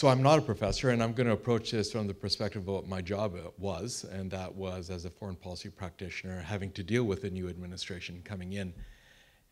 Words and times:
so 0.00 0.08
I'm 0.08 0.22
not 0.22 0.38
a 0.38 0.40
professor, 0.40 0.88
and 0.88 1.02
I'm 1.02 1.12
going 1.12 1.26
to 1.26 1.34
approach 1.34 1.72
this 1.72 1.92
from 1.92 2.06
the 2.06 2.14
perspective 2.14 2.62
of 2.62 2.68
what 2.68 2.88
my 2.88 3.02
job 3.02 3.36
was, 3.58 4.06
and 4.10 4.30
that 4.30 4.54
was 4.54 4.88
as 4.88 5.04
a 5.04 5.10
foreign 5.10 5.36
policy 5.36 5.68
practitioner 5.68 6.40
having 6.40 6.72
to 6.72 6.82
deal 6.82 7.04
with 7.04 7.24
a 7.24 7.28
new 7.28 7.50
administration 7.50 8.22
coming 8.24 8.54
in. 8.54 8.72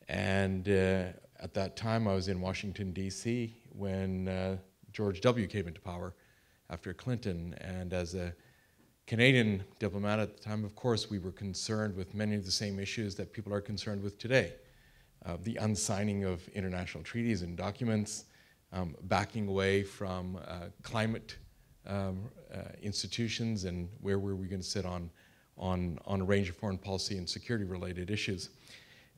And 0.09 0.67
uh, 0.67 1.13
at 1.39 1.53
that 1.53 1.77
time, 1.77 2.09
I 2.09 2.15
was 2.15 2.29
in 2.29 2.41
Washington, 2.41 2.93
D.C., 2.95 3.55
when 3.75 4.29
uh, 4.29 4.57
George 4.91 5.21
W. 5.21 5.47
came 5.47 5.69
into 5.69 5.83
power 5.83 6.15
after 6.71 6.95
Clinton. 6.95 7.55
And 7.61 7.93
as 7.93 8.15
a 8.15 8.33
Canadian 9.07 9.65
diplomat 9.79 10.19
at 10.19 10.35
the 10.35 10.43
time, 10.43 10.65
of 10.65 10.75
course, 10.75 11.11
we 11.11 11.19
were 11.19 11.33
concerned 11.33 11.95
with 11.95 12.15
many 12.15 12.37
of 12.37 12.47
the 12.47 12.51
same 12.51 12.79
issues 12.79 13.15
that 13.17 13.35
people 13.35 13.53
are 13.53 13.61
concerned 13.61 14.03
with 14.03 14.17
today 14.17 14.55
uh, 15.27 15.37
the 15.43 15.57
unsigning 15.57 16.25
of 16.25 16.49
international 16.55 17.05
treaties 17.05 17.43
and 17.43 17.55
documents, 17.55 18.25
um, 18.73 18.95
backing 19.03 19.49
away 19.49 19.83
from 19.83 20.37
uh, 20.37 20.67
climate 20.83 21.37
um, 21.87 22.29
uh, 22.53 22.59
institutions, 22.83 23.65
and 23.65 23.89
where 24.01 24.19
were 24.19 24.37
we 24.37 24.47
going 24.47 24.61
to 24.61 24.67
sit 24.67 24.85
on, 24.85 25.11
on, 25.57 25.99
on 26.07 26.21
a 26.21 26.25
range 26.25 26.49
of 26.49 26.57
foreign 26.57 26.79
policy 26.79 27.17
and 27.17 27.29
security 27.29 27.65
related 27.65 28.11
issues. 28.11 28.51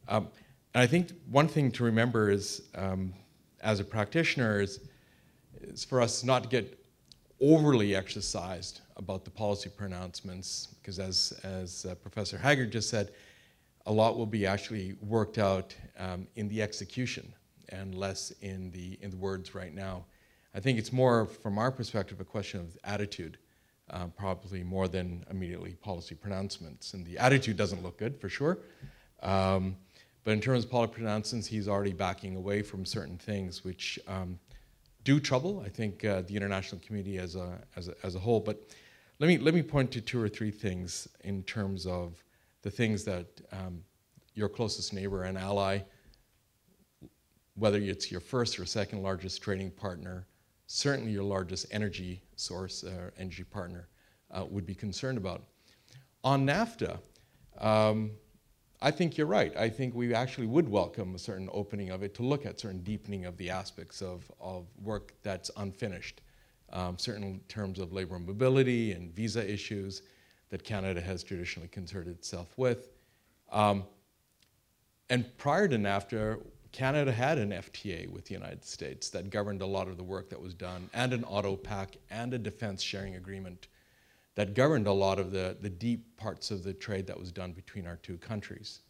Um, 0.09 0.29
and 0.75 0.83
I 0.83 0.87
think 0.87 1.11
one 1.31 1.49
thing 1.49 1.73
to 1.73 1.85
remember 1.85 2.31
is, 2.31 2.63
um, 2.75 3.13
as 3.61 3.81
a 3.81 3.85
practitioner, 3.85 4.61
is, 4.61 4.81
is 5.61 5.85
for 5.85 6.01
us 6.01 6.23
not 6.23 6.45
to 6.45 6.49
get 6.49 6.79
overly 7.41 7.97
exercised 7.97 8.81
about 8.97 9.25
the 9.25 9.31
policy 9.31 9.71
pronouncements, 9.71 10.69
because 10.81 10.99
as, 10.99 11.33
as 11.43 11.87
uh, 11.87 11.95
Professor 11.97 12.39
Haggard 12.39 12.71
just 12.71 12.89
said, 12.89 13.11
a 13.87 13.93
lot 13.93 14.17
will 14.17 14.27
be 14.27 14.47
actually 14.47 14.95
worked 15.01 15.39
out 15.39 15.75
um, 15.99 16.27
in 16.37 16.49
the 16.49 16.63
execution 16.63 17.33
and 17.71 17.95
less 17.95 18.33
in 18.41 18.71
the, 18.71 18.99
in 19.01 19.11
the 19.11 19.17
words 19.17 19.55
right 19.55 19.75
now. 19.75 20.05
I 20.55 20.61
think 20.61 20.79
it's 20.79 20.93
more, 20.93 21.27
from 21.27 21.59
our 21.59 21.71
perspective, 21.71 22.21
a 22.21 22.25
question 22.25 22.61
of 22.61 22.77
attitude, 22.85 23.39
uh, 23.91 24.07
probably 24.07 24.63
more 24.63 24.89
than 24.89 25.25
immediately 25.31 25.75
policy 25.75 26.15
pronouncements. 26.15 26.95
And 26.95 27.07
the 27.07 27.19
attitude 27.19 27.57
doesn't 27.57 27.83
look 27.83 27.99
good, 27.99 28.21
for 28.21 28.29
sure. 28.29 28.59
Um, 29.23 29.77
but 30.25 30.33
in 30.33 30.41
terms 30.41 30.65
of 30.65 30.71
policy 30.71 30.95
pronouncements, 30.95 31.47
he's 31.47 31.69
already 31.69 31.93
backing 31.93 32.37
away 32.37 32.63
from 32.63 32.85
certain 32.85 33.17
things 33.17 33.65
which 33.65 33.99
um, 34.07 34.39
do 35.05 35.21
trouble, 35.21 35.63
I 35.65 35.69
think, 35.69 36.05
uh, 36.05 36.23
the 36.23 36.37
international 36.37 36.81
community 36.85 37.19
as 37.19 37.37
a, 37.37 37.59
as, 37.77 37.89
a, 37.89 37.95
as 38.03 38.15
a 38.17 38.19
whole. 38.19 38.41
But 38.41 38.61
let 39.19 39.29
me, 39.29 39.39
let 39.39 39.55
me 39.55 39.63
point 39.63 39.91
to 39.93 40.01
two 40.01 40.21
or 40.21 40.29
three 40.29 40.51
things 40.51 41.09
in 41.25 41.43
terms 41.45 41.87
of 41.87 42.23
the 42.63 42.71
things 42.71 43.05
that 43.05 43.27
um, 43.53 43.83
your 44.35 44.49
closest 44.49 44.93
neighbor 44.93 45.25
and 45.25 45.39
ally, 45.39 45.81
whether 47.61 47.79
it's 47.79 48.11
your 48.11 48.23
first 48.23 48.59
or 48.59 48.65
second 48.65 49.03
largest 49.03 49.43
trading 49.43 49.71
partner, 49.71 50.27
certainly 50.67 51.13
your 51.13 51.23
largest 51.23 51.67
energy 51.71 52.23
source, 52.37 52.85
uh, 52.85 53.11
energy 53.19 53.45
partner, 53.45 53.87
uh, 54.31 54.45
would 54.49 54.65
be 54.65 54.75
concerned 54.75 55.19
about. 55.19 55.43
On 56.25 56.47
NAFTA, 56.47 56.99
um, 57.59 58.13
I 58.81 58.91
think 58.91 59.19
you're 59.19 59.27
right. 59.27 59.55
I 59.59 59.69
think 59.69 59.95
we 59.95 60.15
actually 60.15 60.47
would 60.47 60.67
welcome 60.67 61.15
a 61.15 61.19
certain 61.19 61.51
opening 61.53 61.91
of 61.91 62.03
it 62.03 62.15
to 62.15 62.23
look 62.23 62.47
at 62.47 62.59
certain 62.59 62.81
deepening 62.81 63.27
of 63.27 63.37
the 63.37 63.51
aspects 63.51 64.01
of, 64.01 64.31
of 64.41 64.67
work 64.83 65.13
that's 65.23 65.51
unfinished, 65.59 66.23
um, 66.73 66.97
certain 66.99 67.43
terms 67.49 67.79
of 67.79 67.93
labor 67.93 68.19
mobility 68.19 68.93
and 68.93 69.15
visa 69.15 69.47
issues 69.47 70.01
that 70.49 70.65
Canada 70.65 71.01
has 71.01 71.23
traditionally 71.23 71.69
concerned 71.69 72.09
itself 72.09 72.55
with. 72.57 72.89
Um, 73.53 73.85
and 75.11 75.37
prior 75.37 75.69
to 75.69 75.77
NAFTA, 75.77 76.41
Canada 76.73 77.13
had 77.13 77.39
an 77.39 77.51
FTA 77.51 78.09
with 78.09 78.27
the 78.27 78.35
United 78.35 78.65
States 78.65 79.11
that 79.11 79.31
governed 79.31 79.61
a 79.61 79.67
lot 79.67 79.89
of 79.89 79.97
the 79.97 80.05
work 80.05 80.31
that 80.31 80.41
was 80.41 80.55
done, 80.55 80.89
and 80.95 81.13
an 81.13 81.25
auto 81.25 81.57
pact 81.57 81.97
and 82.11 82.33
a 82.33 82.39
defense 82.39 82.83
sharing 82.83 83.17
agreement 83.17 83.67
that 84.37 84.55
governed 84.55 84.87
a 84.87 84.93
lot 84.93 85.19
of 85.19 85.33
the, 85.33 85.57
the 85.61 85.69
deep 85.69 86.17
parts 86.17 86.51
of 86.51 86.63
the 86.63 86.73
trade 86.73 87.07
that 87.07 87.19
was 87.19 87.33
done 87.33 87.53
between 87.53 87.87
our 87.87 87.97
two 87.97 88.17
countries. 88.19 88.81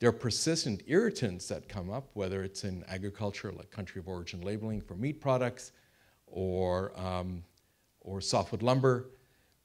There 0.00 0.08
are 0.08 0.12
persistent 0.12 0.82
irritants 0.86 1.48
that 1.48 1.68
come 1.68 1.90
up, 1.90 2.10
whether 2.14 2.42
it's 2.42 2.64
in 2.64 2.84
agriculture, 2.88 3.52
like 3.52 3.70
country 3.70 4.00
of 4.00 4.08
origin 4.08 4.40
labeling 4.40 4.80
for 4.80 4.94
meat 4.94 5.20
products, 5.20 5.72
or, 6.26 6.92
um, 6.98 7.44
or 8.00 8.20
softwood 8.20 8.62
lumber. 8.62 9.10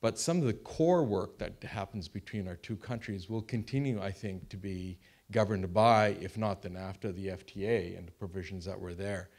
But 0.02 0.18
some 0.18 0.38
of 0.38 0.44
the 0.44 0.54
core 0.54 1.04
work 1.04 1.40
that 1.40 1.62
happens 1.64 2.08
between 2.08 2.48
our 2.48 2.56
two 2.56 2.78
countries 2.78 3.30
will 3.30 3.42
continue, 3.42 4.02
I 4.02 4.12
think, 4.12 4.48
to 4.50 4.58
be 4.58 5.00
governed 5.32 5.72
by, 5.74 6.18
if 6.22 6.38
not 6.38 6.62
the 6.62 6.70
NAFTA, 6.70 7.16
the 7.16 7.28
FTA, 7.28 7.98
and 7.98 8.08
the 8.08 8.12
provisions 8.12 8.66
that 8.66 8.80
were 8.80 8.94
there. 8.94 9.30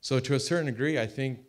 So, 0.00 0.20
to 0.20 0.34
a 0.34 0.40
certain 0.40 0.66
degree, 0.66 0.98
I 0.98 1.06
think 1.06 1.40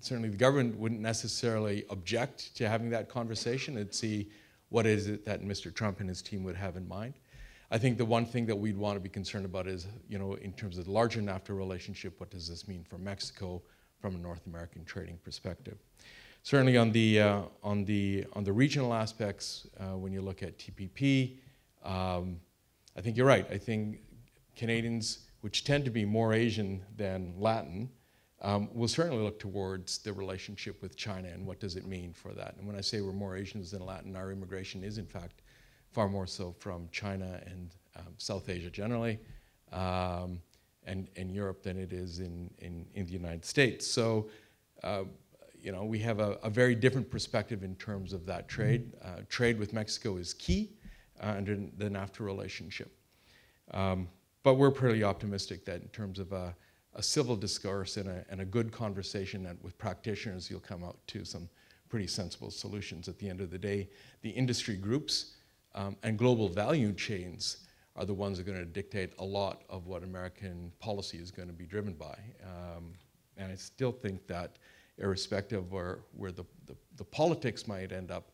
certainly 0.00 0.28
the 0.28 0.36
government 0.36 0.78
wouldn't 0.78 1.00
necessarily 1.00 1.84
object 1.90 2.56
to 2.56 2.68
having 2.68 2.90
that 2.90 3.08
conversation 3.08 3.78
and 3.78 3.92
see 3.92 4.30
what 4.68 4.86
is 4.86 5.08
it 5.08 5.24
that 5.24 5.42
Mr. 5.42 5.74
Trump 5.74 6.00
and 6.00 6.08
his 6.08 6.22
team 6.22 6.44
would 6.44 6.56
have 6.56 6.76
in 6.76 6.86
mind. 6.86 7.14
I 7.70 7.78
think 7.78 7.98
the 7.98 8.04
one 8.04 8.24
thing 8.24 8.46
that 8.46 8.56
we'd 8.56 8.76
want 8.76 8.96
to 8.96 9.00
be 9.00 9.08
concerned 9.08 9.44
about 9.44 9.66
is, 9.66 9.86
you 10.08 10.18
know, 10.18 10.34
in 10.34 10.52
terms 10.52 10.78
of 10.78 10.84
the 10.84 10.92
larger 10.92 11.20
NAFTA 11.20 11.56
relationship, 11.56 12.20
what 12.20 12.30
does 12.30 12.48
this 12.48 12.68
mean 12.68 12.84
for 12.84 12.98
Mexico 12.98 13.62
from 14.00 14.14
a 14.14 14.18
North 14.18 14.46
American 14.46 14.84
trading 14.84 15.18
perspective? 15.24 15.78
Certainly 16.42 16.76
on 16.76 16.92
the, 16.92 17.20
uh, 17.20 17.42
on 17.64 17.84
the, 17.84 18.24
on 18.34 18.44
the 18.44 18.52
regional 18.52 18.94
aspects, 18.94 19.66
uh, 19.80 19.96
when 19.96 20.12
you 20.12 20.20
look 20.20 20.44
at 20.44 20.58
TPP, 20.58 21.38
um, 21.82 22.38
I 22.96 23.00
think 23.02 23.16
you're 23.16 23.26
right. 23.26 23.46
I 23.50 23.58
think 23.58 24.00
Canadians, 24.56 25.26
which 25.42 25.64
tend 25.64 25.84
to 25.84 25.90
be 25.90 26.04
more 26.04 26.32
Asian 26.32 26.82
than 26.96 27.34
Latin, 27.38 27.90
um, 28.40 28.68
we'll 28.72 28.88
certainly 28.88 29.22
look 29.22 29.38
towards 29.38 29.98
the 29.98 30.12
relationship 30.12 30.80
with 30.82 30.96
China 30.96 31.28
and 31.28 31.46
what 31.46 31.60
does 31.60 31.76
it 31.76 31.86
mean 31.86 32.12
for 32.12 32.32
that. 32.32 32.54
And 32.56 32.66
when 32.66 32.76
I 32.76 32.80
say 32.80 33.00
we're 33.00 33.12
more 33.12 33.36
Asians 33.36 33.70
than 33.70 33.84
Latin, 33.84 34.16
our 34.16 34.32
immigration 34.32 34.82
is 34.82 34.98
in 34.98 35.06
fact 35.06 35.42
far 35.90 36.08
more 36.08 36.26
so 36.26 36.54
from 36.58 36.88
China 36.90 37.40
and 37.46 37.74
um, 37.96 38.14
South 38.18 38.48
Asia 38.48 38.70
generally, 38.70 39.18
um, 39.72 40.40
and, 40.84 41.08
and 41.16 41.30
Europe 41.30 41.62
than 41.62 41.78
it 41.78 41.92
is 41.92 42.18
in, 42.20 42.50
in, 42.58 42.86
in 42.94 43.06
the 43.06 43.12
United 43.12 43.44
States. 43.44 43.86
So, 43.86 44.28
uh, 44.82 45.04
you 45.58 45.72
know, 45.72 45.84
we 45.84 45.98
have 46.00 46.20
a, 46.20 46.38
a, 46.42 46.50
very 46.50 46.74
different 46.74 47.10
perspective 47.10 47.64
in 47.64 47.74
terms 47.76 48.12
of 48.12 48.26
that 48.26 48.46
trade. 48.46 48.92
Uh, 49.02 49.22
trade 49.28 49.58
with 49.58 49.72
Mexico 49.72 50.16
is 50.18 50.34
key 50.34 50.75
uh, 51.22 51.34
under 51.36 51.54
the 51.54 51.88
NAFTA 51.88 52.20
relationship. 52.20 52.96
Um, 53.72 54.08
but 54.42 54.54
we're 54.54 54.70
pretty 54.70 55.02
optimistic 55.02 55.64
that 55.64 55.82
in 55.82 55.88
terms 55.88 56.18
of 56.18 56.32
a 56.32 56.54
a 56.96 57.02
civil 57.02 57.36
discourse 57.36 57.98
and 57.98 58.08
a, 58.08 58.24
and 58.30 58.40
a 58.40 58.44
good 58.44 58.72
conversation 58.72 59.46
with 59.62 59.76
practitioners, 59.78 60.50
you'll 60.50 60.60
come 60.60 60.82
out 60.82 60.96
to 61.06 61.24
some 61.24 61.48
pretty 61.88 62.06
sensible 62.06 62.50
solutions. 62.50 63.06
At 63.06 63.18
the 63.18 63.28
end 63.28 63.40
of 63.40 63.50
the 63.50 63.58
day, 63.58 63.88
the 64.22 64.30
industry 64.30 64.76
groups 64.76 65.36
um, 65.74 65.96
and 66.02 66.18
global 66.18 66.48
value 66.48 66.92
chains 66.92 67.58
are 67.94 68.06
the 68.06 68.14
ones 68.14 68.38
that 68.38 68.48
are 68.48 68.52
going 68.52 68.64
to 68.64 68.72
dictate 68.72 69.12
a 69.18 69.24
lot 69.24 69.62
of 69.68 69.86
what 69.86 70.02
American 70.02 70.72
policy 70.80 71.18
is 71.18 71.30
going 71.30 71.48
to 71.48 71.54
be 71.54 71.66
driven 71.66 71.92
by. 71.92 72.18
Um, 72.42 72.94
and 73.36 73.52
I 73.52 73.54
still 73.56 73.92
think 73.92 74.26
that, 74.26 74.56
irrespective 74.98 75.58
of 75.58 75.72
where, 75.72 75.98
where 76.16 76.32
the, 76.32 76.44
the, 76.64 76.74
the, 76.96 77.04
politics 77.04 77.68
might 77.68 77.92
end 77.92 78.10
up, 78.10 78.30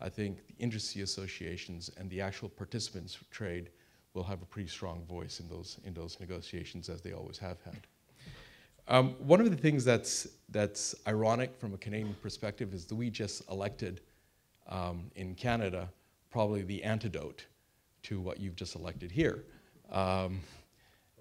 I 0.00 0.08
think 0.08 0.46
the 0.46 0.54
industry 0.58 1.02
associations 1.02 1.90
and 1.96 2.10
the 2.10 2.20
actual 2.20 2.48
participants 2.48 3.18
trade 3.30 3.70
will 4.14 4.24
have 4.24 4.42
a 4.42 4.46
pretty 4.46 4.68
strong 4.68 5.04
voice 5.06 5.40
in 5.40 5.48
those, 5.48 5.78
in 5.84 5.94
those 5.94 6.18
negotiations, 6.20 6.88
as 6.88 7.00
they 7.00 7.12
always 7.12 7.38
have 7.38 7.58
had. 7.64 7.86
Um, 8.88 9.14
one 9.18 9.40
of 9.40 9.50
the 9.50 9.56
things 9.56 9.84
that's, 9.84 10.28
that's 10.50 10.94
ironic 11.08 11.56
from 11.58 11.74
a 11.74 11.76
Canadian 11.76 12.14
perspective 12.22 12.72
is 12.72 12.86
that 12.86 12.94
we 12.94 13.10
just 13.10 13.48
elected 13.50 14.00
um, 14.68 15.10
in 15.16 15.34
Canada 15.34 15.88
probably 16.30 16.62
the 16.62 16.82
antidote 16.82 17.46
to 18.04 18.20
what 18.20 18.38
you've 18.38 18.56
just 18.56 18.74
elected 18.74 19.10
here. 19.10 19.44
Um, 19.90 20.40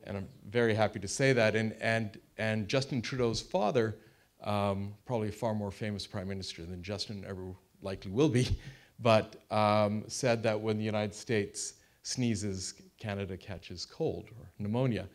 and 0.03 0.17
I'm 0.17 0.27
very 0.49 0.75
happy 0.75 0.99
to 0.99 1.07
say 1.07 1.33
that. 1.33 1.55
And, 1.55 1.75
and, 1.81 2.19
and 2.37 2.67
Justin 2.67 3.01
Trudeau's 3.01 3.41
father, 3.41 3.97
um, 4.43 4.93
probably 5.05 5.29
a 5.29 5.31
far 5.31 5.55
more 5.55 5.71
famous 5.71 6.05
prime 6.05 6.27
minister 6.27 6.63
than 6.65 6.83
Justin 6.83 7.25
ever 7.27 7.45
likely 7.81 8.11
will 8.11 8.29
be, 8.29 8.57
but 8.99 9.35
um, 9.51 10.03
said 10.07 10.43
that 10.43 10.59
when 10.59 10.77
the 10.77 10.83
United 10.83 11.13
States 11.13 11.73
sneezes, 12.03 12.75
Canada 12.99 13.35
catches 13.37 13.85
cold 13.85 14.29
or 14.39 14.49
pneumonia. 14.59 15.07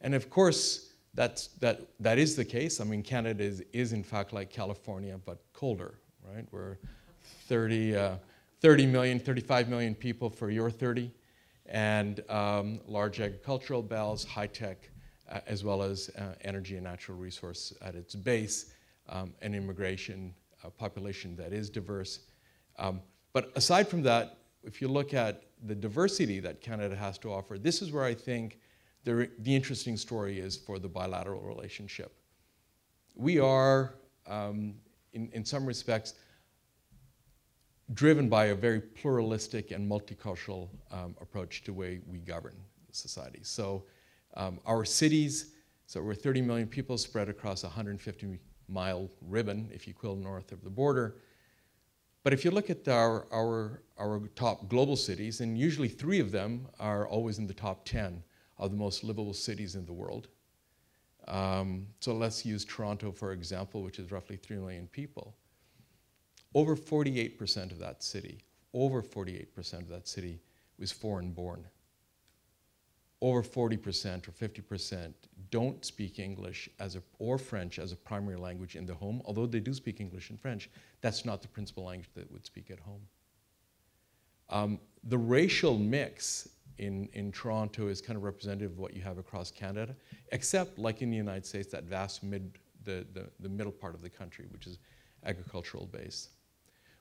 And 0.00 0.14
of 0.14 0.28
course, 0.28 0.92
that's, 1.14 1.48
that, 1.60 1.82
that 2.00 2.18
is 2.18 2.36
the 2.36 2.44
case. 2.44 2.80
I 2.80 2.84
mean, 2.84 3.02
Canada 3.02 3.44
is, 3.44 3.62
is 3.72 3.92
in 3.92 4.02
fact 4.02 4.32
like 4.32 4.50
California, 4.50 5.18
but 5.24 5.42
colder, 5.52 5.94
right? 6.34 6.46
We're 6.50 6.78
30, 7.48 7.96
uh, 7.96 8.14
30 8.60 8.86
million, 8.86 9.18
35 9.18 9.68
million 9.68 9.94
people 9.94 10.30
for 10.30 10.50
your 10.50 10.70
30, 10.70 11.10
and 11.66 12.22
um, 12.30 12.80
large 12.86 13.20
agricultural 13.20 13.82
belts, 13.82 14.24
high 14.24 14.46
tech, 14.46 14.88
uh, 15.30 15.40
as 15.46 15.64
well 15.64 15.82
as 15.82 16.10
uh, 16.18 16.34
energy 16.42 16.76
and 16.76 16.84
natural 16.84 17.16
resource 17.16 17.72
at 17.82 17.94
its 17.94 18.14
base, 18.14 18.72
um, 19.08 19.32
an 19.42 19.54
immigration 19.54 20.34
uh, 20.64 20.70
population 20.70 21.36
that 21.36 21.52
is 21.52 21.70
diverse. 21.70 22.20
Um, 22.78 23.00
but 23.32 23.52
aside 23.56 23.88
from 23.88 24.02
that, 24.02 24.38
if 24.62 24.80
you 24.80 24.88
look 24.88 25.14
at 25.14 25.44
the 25.64 25.74
diversity 25.74 26.40
that 26.40 26.60
Canada 26.60 26.96
has 26.96 27.18
to 27.18 27.32
offer, 27.32 27.58
this 27.58 27.82
is 27.82 27.92
where 27.92 28.04
I 28.04 28.14
think 28.14 28.58
the, 29.04 29.28
the 29.40 29.54
interesting 29.54 29.96
story 29.96 30.38
is 30.38 30.56
for 30.56 30.78
the 30.78 30.88
bilateral 30.88 31.40
relationship. 31.40 32.14
We 33.14 33.38
are, 33.38 33.94
um, 34.26 34.74
in, 35.12 35.28
in 35.32 35.44
some 35.44 35.66
respects, 35.66 36.14
driven 37.94 38.28
by 38.28 38.46
a 38.46 38.54
very 38.54 38.80
pluralistic 38.80 39.70
and 39.70 39.90
multicultural 39.90 40.68
um, 40.90 41.14
approach 41.20 41.60
to 41.62 41.66
the 41.66 41.72
way 41.72 42.00
we 42.06 42.18
govern 42.20 42.56
society. 42.90 43.40
So 43.42 43.84
um, 44.34 44.60
our 44.64 44.84
cities, 44.84 45.52
so 45.86 46.00
we're 46.00 46.14
30 46.14 46.42
million 46.42 46.68
people 46.68 46.96
spread 46.96 47.28
across 47.28 47.64
150 47.64 48.38
mile 48.72 49.10
ribbon, 49.28 49.68
if 49.72 49.86
you 49.86 49.94
will, 50.02 50.16
north 50.16 50.52
of 50.52 50.64
the 50.64 50.70
border. 50.70 51.16
But 52.24 52.32
if 52.32 52.44
you 52.44 52.50
look 52.50 52.70
at 52.70 52.86
our, 52.88 53.26
our, 53.32 53.82
our 53.98 54.20
top 54.34 54.68
global 54.68 54.96
cities, 54.96 55.40
and 55.40 55.58
usually 55.58 55.88
three 55.88 56.20
of 56.20 56.30
them 56.30 56.68
are 56.78 57.06
always 57.06 57.38
in 57.38 57.46
the 57.46 57.54
top 57.54 57.84
10 57.84 58.22
of 58.58 58.70
the 58.70 58.76
most 58.76 59.02
livable 59.02 59.34
cities 59.34 59.74
in 59.74 59.86
the 59.86 59.92
world. 59.92 60.28
Um, 61.28 61.86
so 62.00 62.14
let's 62.14 62.44
use 62.44 62.64
Toronto, 62.64 63.12
for 63.12 63.32
example, 63.32 63.82
which 63.82 63.98
is 63.98 64.12
roughly 64.12 64.36
3 64.36 64.56
million 64.58 64.86
people. 64.88 65.34
Over 66.54 66.76
48% 66.76 67.72
of 67.72 67.78
that 67.78 68.02
city, 68.02 68.44
over 68.74 69.02
48% 69.02 69.72
of 69.80 69.88
that 69.88 70.06
city 70.06 70.40
was 70.78 70.92
foreign 70.92 71.32
born. 71.32 71.64
Over 73.22 73.40
40% 73.44 74.26
or 74.26 74.32
50% 74.32 75.12
don't 75.52 75.84
speak 75.84 76.18
English 76.18 76.68
as 76.80 76.96
a, 76.96 77.02
or 77.20 77.38
French 77.38 77.78
as 77.78 77.92
a 77.92 77.96
primary 77.96 78.36
language 78.36 78.74
in 78.74 78.84
the 78.84 78.94
home, 78.94 79.22
although 79.24 79.46
they 79.46 79.60
do 79.60 79.72
speak 79.72 80.00
English 80.00 80.30
and 80.30 80.40
French. 80.40 80.68
That's 81.02 81.24
not 81.24 81.40
the 81.40 81.46
principal 81.46 81.84
language 81.84 82.10
that 82.16 82.30
would 82.32 82.44
speak 82.44 82.68
at 82.72 82.80
home. 82.80 83.02
Um, 84.50 84.80
the 85.04 85.16
racial 85.16 85.78
mix 85.78 86.48
in, 86.78 87.08
in 87.12 87.30
Toronto 87.30 87.86
is 87.86 88.00
kind 88.00 88.16
of 88.16 88.24
representative 88.24 88.72
of 88.72 88.78
what 88.78 88.92
you 88.92 89.02
have 89.02 89.18
across 89.18 89.52
Canada, 89.52 89.94
except 90.32 90.76
like 90.80 91.00
in 91.00 91.08
the 91.08 91.16
United 91.16 91.46
States, 91.46 91.70
that 91.70 91.84
vast 91.84 92.24
mid, 92.24 92.58
the, 92.82 93.06
the, 93.12 93.28
the 93.38 93.48
middle 93.48 93.72
part 93.72 93.94
of 93.94 94.02
the 94.02 94.10
country, 94.10 94.46
which 94.50 94.66
is 94.66 94.78
agricultural 95.24 95.86
base. 95.86 96.30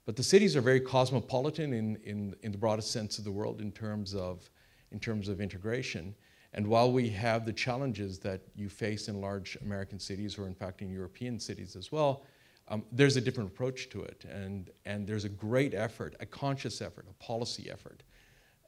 But 0.06 0.16
the 0.16 0.24
cities 0.24 0.56
are 0.56 0.62
very 0.62 0.82
cosmopolitan 0.82 1.74
in, 1.74 1.96
in, 2.04 2.36
in 2.44 2.52
the 2.52 2.60
broadest 2.60 2.92
sense 2.92 3.18
of 3.18 3.24
the 3.24 3.32
word 3.32 3.60
in 3.60 3.72
terms 3.72 4.14
of, 4.14 4.50
in 4.92 5.00
terms 5.00 5.28
of 5.28 5.42
integration. 5.42 6.16
And 6.54 6.68
while 6.68 6.92
we 6.92 7.10
have 7.10 7.46
the 7.46 7.54
challenges 7.54 8.20
that 8.20 8.42
you 8.56 8.68
face 8.68 9.08
in 9.08 9.22
large 9.22 9.58
American 9.62 10.00
cities, 10.00 10.38
or 10.38 10.48
in 10.48 10.56
fact 10.56 10.82
in 10.82 10.92
European 10.92 11.40
cities 11.40 11.76
as 11.76 11.92
well, 11.92 12.26
um, 12.68 12.84
there's 12.92 13.18
a 13.18 13.22
different 13.22 13.50
approach 13.50 13.90
to 13.90 14.02
it. 14.04 14.26
And, 14.30 14.70
and 14.86 15.08
there's 15.08 15.26
a 15.26 15.30
great 15.30 15.74
effort, 15.74 16.16
a 16.20 16.26
conscious 16.26 16.82
effort, 16.82 17.06
a 17.10 17.24
policy 17.24 17.70
effort 17.72 18.04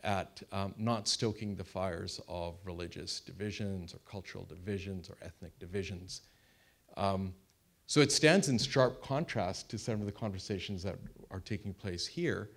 at 0.04 0.42
um, 0.52 0.74
not 0.78 1.08
stoking 1.08 1.56
the 1.56 1.64
fires 1.64 2.20
of 2.28 2.56
religious 2.66 3.22
divisions 3.22 3.94
or 3.94 4.00
cultural 4.00 4.44
divisions 4.46 5.10
or 5.10 5.18
ethnic 5.22 5.58
divisions. 5.60 6.22
Um, 6.98 7.34
so 7.86 8.02
it 8.02 8.12
stands 8.12 8.50
in 8.50 8.58
sharp 8.58 9.02
contrast 9.02 9.70
to 9.70 9.78
some 9.78 10.00
of 10.00 10.06
the 10.06 10.12
conversations 10.12 10.84
that 10.84 10.96
are 11.32 11.40
taking 11.40 11.74
place 11.74 12.06
here. 12.08 12.50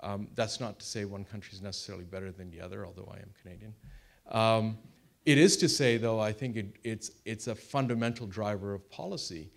Um, 0.00 0.28
that's 0.34 0.60
not 0.60 0.78
to 0.78 0.86
say 0.86 1.04
one 1.04 1.24
country 1.24 1.52
is 1.54 1.62
necessarily 1.62 2.04
better 2.04 2.30
than 2.30 2.50
the 2.50 2.60
other, 2.60 2.84
although 2.84 3.10
I 3.12 3.18
am 3.18 3.30
Canadian. 3.42 3.74
Um, 4.30 4.78
it 5.24 5.38
is 5.38 5.56
to 5.58 5.68
say, 5.68 5.96
though, 5.96 6.20
I 6.20 6.32
think 6.32 6.56
it, 6.56 6.76
it's, 6.84 7.10
it's 7.24 7.48
a 7.48 7.54
fundamental 7.54 8.26
driver 8.26 8.74
of 8.74 8.88
policy. 8.90 9.50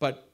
But, 0.00 0.28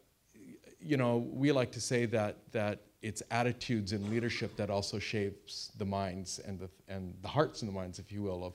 you 0.80 0.96
know, 0.96 1.18
we 1.30 1.52
like 1.52 1.70
to 1.72 1.80
say 1.80 2.06
that, 2.06 2.38
that 2.52 2.80
it's 3.02 3.22
attitudes 3.30 3.92
and 3.92 4.08
leadership 4.08 4.56
that 4.56 4.70
also 4.70 4.98
shapes 4.98 5.70
the 5.76 5.84
minds 5.84 6.38
and 6.38 6.58
the, 6.58 6.70
and 6.88 7.14
the 7.22 7.28
hearts 7.28 7.62
and 7.62 7.68
the 7.68 7.74
minds, 7.74 7.98
if 7.98 8.10
you 8.10 8.22
will, 8.22 8.44
of 8.44 8.54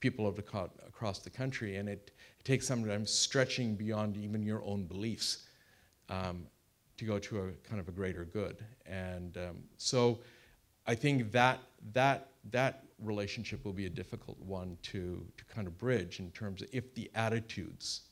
people 0.00 0.26
of 0.26 0.36
the, 0.36 0.70
across 0.86 1.18
the 1.18 1.30
country. 1.30 1.76
And 1.76 1.88
it, 1.88 2.10
it, 2.38 2.44
takes 2.44 2.66
sometimes 2.66 3.10
stretching 3.10 3.74
beyond 3.74 4.16
even 4.16 4.42
your 4.42 4.62
own 4.64 4.84
beliefs 4.84 5.46
um, 6.08 6.46
to 6.96 7.04
go 7.04 7.18
to 7.18 7.38
a 7.40 7.50
kind 7.68 7.80
of 7.80 7.88
a 7.88 7.92
greater 7.92 8.24
good. 8.24 8.64
And 8.86 9.36
um, 9.36 9.58
so 9.76 10.20
I 10.86 10.94
think 10.94 11.32
that, 11.32 11.60
that, 11.92 12.28
that 12.50 12.84
relationship 13.02 13.64
will 13.64 13.72
be 13.72 13.86
a 13.86 13.90
difficult 13.90 14.38
one 14.40 14.78
to, 14.82 15.24
to 15.36 15.44
kind 15.46 15.66
of 15.66 15.76
bridge 15.78 16.20
in 16.20 16.30
terms 16.30 16.62
of 16.62 16.68
if 16.72 16.94
the 16.94 17.10
attitudes 17.14 18.02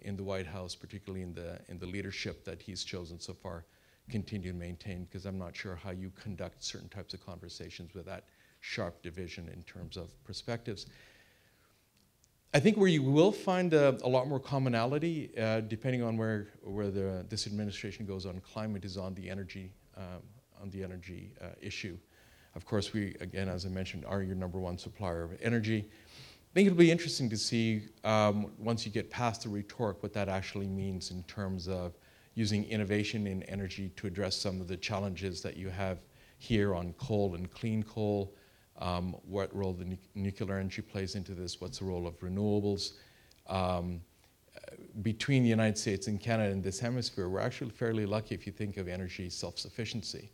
in 0.00 0.16
the 0.16 0.22
White 0.22 0.46
House, 0.46 0.74
particularly 0.74 1.22
in 1.22 1.32
the, 1.34 1.58
in 1.68 1.78
the 1.78 1.86
leadership 1.86 2.44
that 2.44 2.60
he's 2.60 2.84
chosen 2.84 3.18
so 3.18 3.32
far, 3.32 3.64
continue 4.10 4.52
to 4.52 4.58
maintain 4.58 5.04
because 5.04 5.24
I'm 5.24 5.38
not 5.38 5.56
sure 5.56 5.76
how 5.76 5.90
you 5.90 6.10
conduct 6.10 6.62
certain 6.62 6.90
types 6.90 7.14
of 7.14 7.24
conversations 7.24 7.94
with 7.94 8.04
that 8.06 8.24
sharp 8.60 9.02
division 9.02 9.48
in 9.48 9.62
terms 9.62 9.96
of 9.96 10.22
perspectives. 10.24 10.86
I 12.52 12.60
think 12.60 12.76
where 12.76 12.88
you 12.88 13.02
will 13.02 13.32
find 13.32 13.72
a, 13.72 13.98
a 14.04 14.08
lot 14.08 14.28
more 14.28 14.38
commonality, 14.38 15.30
uh, 15.38 15.60
depending 15.60 16.02
on 16.02 16.16
where, 16.16 16.48
where 16.62 16.90
the, 16.90 17.24
this 17.28 17.46
administration 17.46 18.06
goes 18.06 18.26
on 18.26 18.40
climate, 18.40 18.84
is 18.84 18.96
on 18.96 19.14
the 19.14 19.28
energy, 19.28 19.72
um, 19.96 20.22
on 20.64 20.70
the 20.70 20.82
energy 20.82 21.30
uh, 21.42 21.48
issue. 21.60 21.96
Of 22.54 22.64
course, 22.64 22.94
we, 22.94 23.14
again, 23.20 23.48
as 23.48 23.66
I 23.66 23.68
mentioned, 23.68 24.04
are 24.06 24.22
your 24.22 24.34
number 24.34 24.58
one 24.58 24.78
supplier 24.78 25.24
of 25.24 25.32
energy. 25.42 25.84
I 25.86 26.54
think 26.54 26.66
it'll 26.66 26.78
be 26.78 26.90
interesting 26.90 27.28
to 27.28 27.36
see 27.36 27.82
um, 28.02 28.50
once 28.58 28.86
you 28.86 28.92
get 28.92 29.10
past 29.10 29.42
the 29.42 29.50
rhetoric 29.50 30.02
what 30.02 30.14
that 30.14 30.28
actually 30.28 30.68
means 30.68 31.10
in 31.10 31.22
terms 31.24 31.68
of 31.68 31.92
using 32.34 32.64
innovation 32.64 33.26
in 33.26 33.42
energy 33.42 33.90
to 33.96 34.06
address 34.06 34.36
some 34.36 34.60
of 34.60 34.68
the 34.68 34.76
challenges 34.76 35.42
that 35.42 35.56
you 35.56 35.68
have 35.68 35.98
here 36.38 36.74
on 36.74 36.94
coal 36.94 37.34
and 37.34 37.50
clean 37.50 37.82
coal, 37.82 38.34
um, 38.78 39.14
what 39.26 39.54
role 39.54 39.74
the 39.74 39.84
nu- 39.84 39.98
nuclear 40.14 40.58
energy 40.58 40.80
plays 40.80 41.14
into 41.14 41.32
this, 41.32 41.60
what's 41.60 41.80
the 41.80 41.84
role 41.84 42.06
of 42.06 42.18
renewables. 42.20 42.92
Um, 43.48 44.00
between 45.02 45.42
the 45.42 45.48
United 45.48 45.76
States 45.76 46.06
and 46.06 46.18
Canada 46.20 46.50
in 46.50 46.62
this 46.62 46.78
hemisphere, 46.78 47.28
we're 47.28 47.40
actually 47.40 47.70
fairly 47.70 48.06
lucky 48.06 48.34
if 48.34 48.46
you 48.46 48.52
think 48.52 48.76
of 48.76 48.88
energy 48.88 49.28
self 49.28 49.58
sufficiency. 49.58 50.30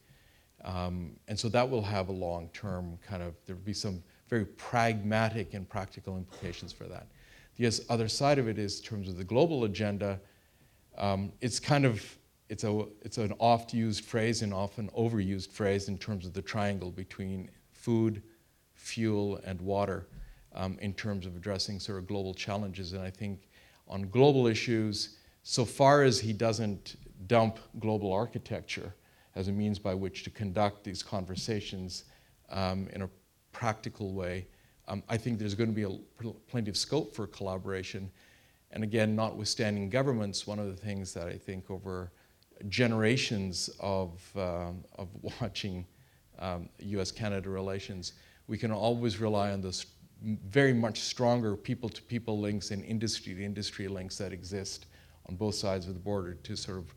Um, 0.64 1.16
and 1.28 1.38
so 1.38 1.48
that 1.48 1.68
will 1.68 1.82
have 1.82 2.08
a 2.08 2.12
long 2.12 2.48
term 2.52 2.98
kind 3.06 3.22
of, 3.22 3.34
there 3.46 3.56
will 3.56 3.62
be 3.62 3.72
some 3.72 4.02
very 4.28 4.44
pragmatic 4.44 5.54
and 5.54 5.68
practical 5.68 6.16
implications 6.16 6.72
for 6.72 6.84
that. 6.84 7.06
The 7.56 7.84
other 7.88 8.08
side 8.08 8.38
of 8.38 8.48
it 8.48 8.58
is, 8.58 8.78
in 8.78 8.84
terms 8.84 9.08
of 9.08 9.16
the 9.16 9.24
global 9.24 9.64
agenda, 9.64 10.20
um, 10.96 11.32
it's 11.40 11.60
kind 11.60 11.84
of 11.84 12.02
it's 12.48 12.64
a 12.64 12.86
it's 13.02 13.18
an 13.18 13.32
oft 13.38 13.72
used 13.72 14.04
phrase 14.04 14.42
and 14.42 14.52
often 14.52 14.88
overused 14.90 15.50
phrase 15.50 15.88
in 15.88 15.98
terms 15.98 16.26
of 16.26 16.32
the 16.32 16.42
triangle 16.42 16.90
between 16.90 17.50
food, 17.72 18.22
fuel, 18.74 19.40
and 19.44 19.60
water 19.60 20.08
um, 20.54 20.78
in 20.80 20.92
terms 20.94 21.26
of 21.26 21.36
addressing 21.36 21.78
sort 21.78 21.98
of 21.98 22.06
global 22.06 22.34
challenges. 22.34 22.92
And 22.92 23.02
I 23.02 23.10
think 23.10 23.48
on 23.86 24.02
global 24.02 24.46
issues, 24.46 25.16
so 25.42 25.64
far 25.64 26.02
as 26.02 26.18
he 26.18 26.32
doesn't 26.32 26.96
dump 27.26 27.58
global 27.78 28.12
architecture 28.12 28.94
as 29.34 29.48
a 29.48 29.52
means 29.52 29.78
by 29.78 29.94
which 29.94 30.24
to 30.24 30.30
conduct 30.30 30.84
these 30.84 31.02
conversations 31.02 32.04
um, 32.50 32.88
in 32.92 33.02
a 33.02 33.08
practical 33.52 34.12
way, 34.12 34.46
um, 34.88 35.02
I 35.08 35.16
think 35.16 35.38
there's 35.38 35.54
going 35.54 35.70
to 35.70 35.74
be 35.74 35.84
a, 35.84 36.30
plenty 36.48 36.70
of 36.70 36.76
scope 36.76 37.14
for 37.14 37.26
collaboration. 37.26 38.10
And 38.72 38.82
again, 38.82 39.14
notwithstanding 39.14 39.88
governments, 39.88 40.46
one 40.46 40.58
of 40.58 40.66
the 40.66 40.76
things 40.76 41.14
that 41.14 41.28
I 41.28 41.34
think 41.36 41.70
over 41.70 42.12
generations 42.68 43.70
of, 43.80 44.20
um, 44.36 44.84
of 44.96 45.08
watching 45.40 45.86
um, 46.38 46.68
US 46.78 47.12
Canada 47.12 47.50
relations, 47.50 48.14
we 48.48 48.58
can 48.58 48.72
always 48.72 49.18
rely 49.18 49.52
on 49.52 49.60
those 49.60 49.86
very 50.22 50.74
much 50.74 51.00
stronger 51.00 51.56
people 51.56 51.88
to 51.88 52.02
people 52.02 52.38
links 52.38 52.72
and 52.72 52.84
industry 52.84 53.34
to 53.34 53.44
industry 53.44 53.88
links 53.88 54.18
that 54.18 54.32
exist 54.32 54.86
on 55.28 55.36
both 55.36 55.54
sides 55.54 55.86
of 55.86 55.94
the 55.94 56.00
border 56.00 56.34
to 56.34 56.56
sort 56.56 56.78
of 56.78 56.94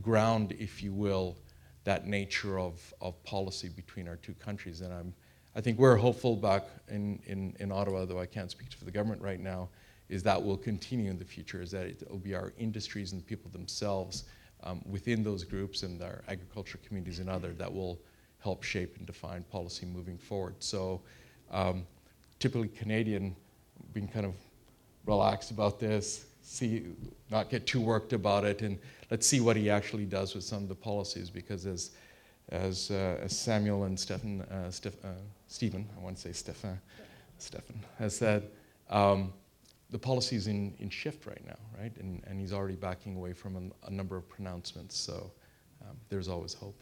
ground, 0.00 0.54
if 0.58 0.82
you 0.82 0.92
will, 0.92 1.36
that 1.84 2.06
nature 2.06 2.58
of, 2.58 2.92
of 3.00 3.22
policy 3.24 3.68
between 3.68 4.08
our 4.08 4.16
two 4.16 4.34
countries. 4.34 4.80
And 4.80 4.92
I'm, 4.92 5.14
I 5.56 5.60
think 5.60 5.78
we're 5.78 5.96
hopeful 5.96 6.36
back 6.36 6.64
in, 6.88 7.20
in, 7.26 7.56
in 7.60 7.72
Ottawa, 7.72 8.04
though 8.04 8.20
I 8.20 8.26
can't 8.26 8.50
speak 8.50 8.72
for 8.72 8.84
the 8.84 8.90
government 8.90 9.22
right 9.22 9.40
now, 9.40 9.68
is 10.08 10.22
that 10.24 10.42
will 10.42 10.56
continue 10.56 11.10
in 11.10 11.18
the 11.18 11.24
future, 11.24 11.62
is 11.62 11.70
that 11.70 11.86
it 11.86 12.10
will 12.10 12.18
be 12.18 12.34
our 12.34 12.52
industries 12.58 13.12
and 13.12 13.20
the 13.20 13.24
people 13.24 13.50
themselves 13.50 14.24
um, 14.64 14.82
within 14.88 15.22
those 15.22 15.44
groups 15.44 15.82
and 15.82 16.02
our 16.02 16.22
agriculture 16.28 16.78
communities 16.86 17.18
and 17.18 17.30
other 17.30 17.52
that 17.54 17.72
will 17.72 17.98
help 18.40 18.62
shape 18.62 18.96
and 18.96 19.06
define 19.06 19.44
policy 19.44 19.86
moving 19.86 20.18
forward. 20.18 20.54
So 20.58 21.00
um, 21.50 21.86
typically 22.38 22.68
Canadian, 22.68 23.36
being 23.92 24.08
kind 24.08 24.26
of 24.26 24.34
relaxed 25.06 25.50
about 25.50 25.78
this, 25.78 26.26
see, 26.42 26.84
not 27.30 27.50
get 27.50 27.66
too 27.66 27.80
worked 27.80 28.12
about 28.12 28.44
it, 28.44 28.62
and 28.62 28.78
let's 29.10 29.26
see 29.26 29.40
what 29.40 29.56
he 29.56 29.70
actually 29.70 30.04
does 30.04 30.34
with 30.34 30.44
some 30.44 30.62
of 30.62 30.68
the 30.68 30.74
policies 30.74 31.30
because 31.30 31.66
as, 31.66 31.90
as, 32.50 32.90
uh, 32.90 33.18
as 33.22 33.36
Samuel 33.36 33.84
and 33.84 33.98
Stephen, 33.98 34.42
uh, 34.42 34.70
Steph, 34.70 35.04
uh, 35.04 35.08
Stephen, 35.48 35.88
I 35.96 36.00
want 36.02 36.16
to 36.16 36.22
say 36.22 36.32
Stephen, 36.32 36.80
Stephen 37.38 37.84
has 37.98 38.16
said, 38.16 38.48
um, 38.88 39.32
the 39.90 39.98
policy 39.98 40.36
is 40.36 40.46
in, 40.46 40.74
in 40.78 40.88
shift 40.88 41.26
right 41.26 41.44
now, 41.46 41.58
right? 41.80 41.92
And, 41.98 42.22
and 42.26 42.40
he's 42.40 42.52
already 42.52 42.76
backing 42.76 43.16
away 43.16 43.32
from 43.32 43.56
a, 43.56 43.88
a 43.88 43.90
number 43.90 44.16
of 44.16 44.28
pronouncements, 44.28 44.96
so 44.96 45.32
um, 45.82 45.96
there's 46.08 46.28
always 46.28 46.54
hope. 46.54 46.80